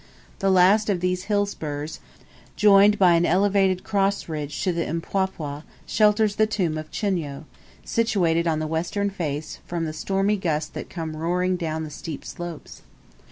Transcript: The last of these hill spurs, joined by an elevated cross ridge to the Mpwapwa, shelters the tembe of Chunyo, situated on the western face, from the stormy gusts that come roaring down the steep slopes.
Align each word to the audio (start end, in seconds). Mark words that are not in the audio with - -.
The 0.39 0.49
last 0.49 0.89
of 0.89 0.99
these 0.99 1.25
hill 1.25 1.45
spurs, 1.45 1.99
joined 2.55 2.97
by 2.97 3.13
an 3.13 3.23
elevated 3.23 3.83
cross 3.83 4.27
ridge 4.27 4.63
to 4.63 4.71
the 4.73 4.81
Mpwapwa, 4.83 5.61
shelters 5.85 6.37
the 6.37 6.47
tembe 6.47 6.79
of 6.79 6.89
Chunyo, 6.89 7.43
situated 7.85 8.47
on 8.47 8.57
the 8.57 8.65
western 8.65 9.11
face, 9.11 9.59
from 9.67 9.85
the 9.85 9.93
stormy 9.93 10.37
gusts 10.37 10.71
that 10.71 10.89
come 10.89 11.15
roaring 11.15 11.55
down 11.55 11.83
the 11.83 11.91
steep 11.91 12.25
slopes. 12.25 12.81